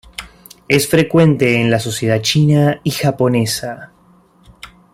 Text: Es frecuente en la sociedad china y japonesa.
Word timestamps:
Es 0.67 0.87
frecuente 0.89 1.61
en 1.61 1.69
la 1.69 1.79
sociedad 1.79 2.19
china 2.21 2.81
y 2.83 2.89
japonesa. 2.89 3.91